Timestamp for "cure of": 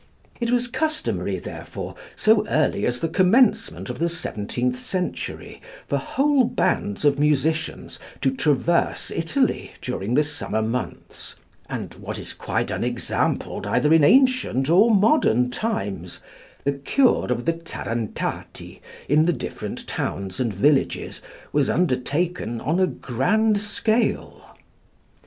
16.73-17.45